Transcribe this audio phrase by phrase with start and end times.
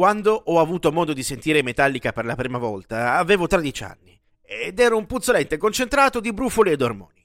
[0.00, 4.78] Quando ho avuto modo di sentire Metallica per la prima volta, avevo 13 anni ed
[4.78, 7.22] ero un puzzolente concentrato di brufoli ed ormoni.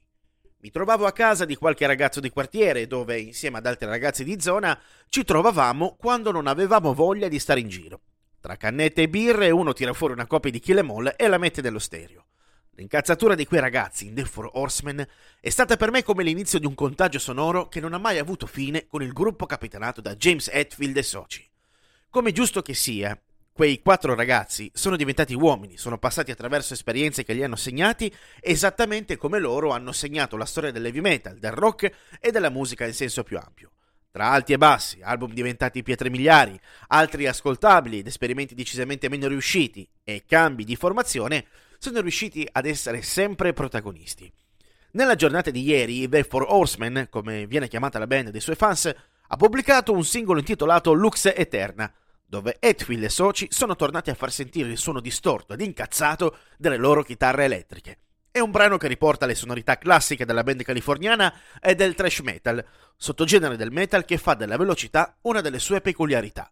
[0.57, 4.41] Mi trovavo a casa di qualche ragazzo di quartiere dove, insieme ad altri ragazzi di
[4.41, 4.77] zona,
[5.07, 8.01] ci trovavamo quando non avevamo voglia di stare in giro.
[8.41, 11.61] Tra cannette e birre uno tira fuori una copia di Kill Em e la mette
[11.61, 12.25] nello stereo.
[12.71, 15.07] L'incazzatura di quei ragazzi in The Four Horsemen
[15.39, 18.45] è stata per me come l'inizio di un contagio sonoro che non ha mai avuto
[18.45, 21.53] fine con il gruppo capitanato da James Hetfield e soci.
[22.15, 27.33] Come giusto che sia, quei quattro ragazzi sono diventati uomini, sono passati attraverso esperienze che
[27.33, 32.31] li hanno segnati esattamente come loro hanno segnato la storia dell'heavy metal, del rock e
[32.31, 33.71] della musica in senso più ampio.
[34.11, 39.85] Tra alti e bassi, album diventati pietre miliari, altri ascoltabili ed esperimenti decisamente meno riusciti
[40.01, 41.47] e cambi di formazione,
[41.79, 44.31] sono riusciti ad essere sempre protagonisti.
[44.91, 48.95] Nella giornata di ieri, The Four Horsemen, come viene chiamata la band dei suoi fans,
[49.27, 51.91] ha pubblicato un singolo intitolato Lux Eterna,
[52.25, 56.77] dove Hetfield e soci sono tornati a far sentire il suono distorto ed incazzato delle
[56.77, 57.99] loro chitarre elettriche.
[58.35, 62.65] È un brano che riporta le sonorità classiche della band californiana e del thrash metal,
[62.97, 66.51] sottogenere del metal che fa della velocità una delle sue peculiarità.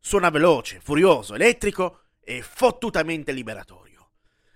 [0.00, 4.10] Suona veloce, furioso, elettrico e fottutamente liberatorio.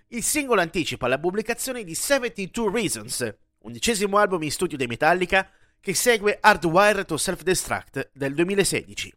[0.07, 5.47] Il singolo anticipa la pubblicazione di 72 Reasons, undicesimo album in studio dei Metallica
[5.79, 9.13] che segue Hardwired to Self-Destruct del 2016.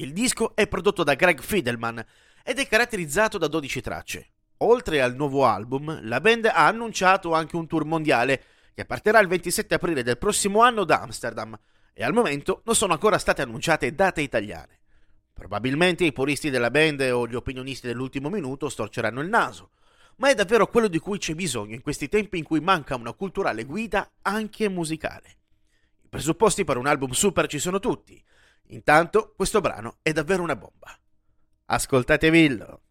[0.00, 2.02] Il disco è prodotto da Greg Fidelman
[2.42, 4.30] ed è caratterizzato da 12 tracce.
[4.58, 9.28] Oltre al nuovo album, la band ha annunciato anche un tour mondiale che partirà il
[9.28, 11.54] 27 aprile del prossimo anno da Amsterdam
[11.92, 14.78] e al momento non sono ancora state annunciate date italiane.
[15.34, 19.72] Probabilmente i puristi della band o gli opinionisti dell'ultimo minuto storceranno il naso,
[20.16, 23.12] ma è davvero quello di cui c'è bisogno in questi tempi in cui manca una
[23.12, 25.36] culturale guida anche musicale.
[26.04, 28.22] I presupposti per un album super ci sono tutti,
[28.68, 30.96] Intanto questo brano è davvero una bomba.
[31.66, 32.82] Ascoltatevillo!